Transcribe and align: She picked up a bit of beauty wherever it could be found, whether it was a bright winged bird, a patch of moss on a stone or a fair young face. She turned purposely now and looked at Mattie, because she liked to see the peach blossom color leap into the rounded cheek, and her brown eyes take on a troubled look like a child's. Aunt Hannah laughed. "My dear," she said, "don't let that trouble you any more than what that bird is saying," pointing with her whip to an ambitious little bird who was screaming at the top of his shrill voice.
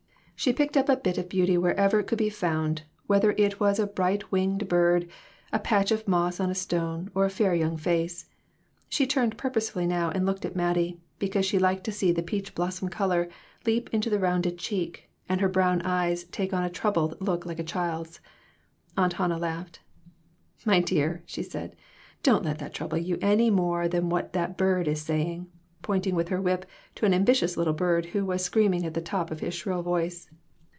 She 0.43 0.51
picked 0.51 0.75
up 0.75 0.89
a 0.89 0.95
bit 0.97 1.19
of 1.19 1.29
beauty 1.29 1.55
wherever 1.55 1.99
it 1.99 2.07
could 2.07 2.17
be 2.17 2.31
found, 2.31 2.81
whether 3.05 3.35
it 3.37 3.59
was 3.59 3.77
a 3.77 3.85
bright 3.85 4.31
winged 4.31 4.67
bird, 4.67 5.07
a 5.53 5.59
patch 5.59 5.91
of 5.91 6.07
moss 6.07 6.39
on 6.39 6.49
a 6.49 6.55
stone 6.55 7.11
or 7.13 7.25
a 7.25 7.29
fair 7.29 7.53
young 7.53 7.77
face. 7.77 8.25
She 8.89 9.05
turned 9.05 9.37
purposely 9.37 9.85
now 9.85 10.09
and 10.09 10.25
looked 10.25 10.43
at 10.43 10.55
Mattie, 10.55 10.99
because 11.19 11.45
she 11.45 11.59
liked 11.59 11.83
to 11.83 11.91
see 11.91 12.11
the 12.11 12.23
peach 12.23 12.55
blossom 12.55 12.89
color 12.89 13.29
leap 13.67 13.93
into 13.93 14.09
the 14.09 14.17
rounded 14.17 14.57
cheek, 14.57 15.11
and 15.29 15.41
her 15.41 15.47
brown 15.47 15.79
eyes 15.83 16.23
take 16.23 16.55
on 16.55 16.63
a 16.63 16.71
troubled 16.71 17.21
look 17.21 17.45
like 17.45 17.59
a 17.59 17.63
child's. 17.63 18.19
Aunt 18.97 19.13
Hannah 19.13 19.37
laughed. 19.37 19.81
"My 20.65 20.79
dear," 20.79 21.21
she 21.27 21.43
said, 21.43 21.75
"don't 22.23 22.43
let 22.43 22.57
that 22.57 22.73
trouble 22.73 22.97
you 22.97 23.19
any 23.21 23.51
more 23.51 23.87
than 23.87 24.09
what 24.09 24.33
that 24.33 24.57
bird 24.57 24.87
is 24.87 25.03
saying," 25.03 25.51
pointing 25.83 26.13
with 26.13 26.29
her 26.29 26.39
whip 26.39 26.63
to 26.93 27.07
an 27.07 27.13
ambitious 27.13 27.57
little 27.57 27.73
bird 27.73 28.05
who 28.07 28.23
was 28.23 28.43
screaming 28.43 28.85
at 28.85 28.93
the 28.93 29.01
top 29.01 29.31
of 29.31 29.39
his 29.39 29.51
shrill 29.51 29.81
voice. 29.81 30.29